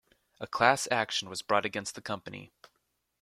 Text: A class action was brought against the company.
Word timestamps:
A 0.39 0.47
class 0.47 0.87
action 0.89 1.29
was 1.29 1.43
brought 1.43 1.63
against 1.63 1.93
the 1.93 2.01
company. 2.01 2.51